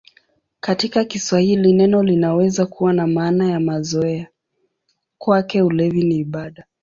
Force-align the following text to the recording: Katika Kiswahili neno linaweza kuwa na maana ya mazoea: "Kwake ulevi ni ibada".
Katika 0.59 1.05
Kiswahili 1.05 1.73
neno 1.73 2.03
linaweza 2.03 2.65
kuwa 2.65 2.93
na 2.93 3.07
maana 3.07 3.51
ya 3.51 3.59
mazoea: 3.59 4.27
"Kwake 5.17 5.61
ulevi 5.61 6.03
ni 6.03 6.15
ibada". 6.15 6.65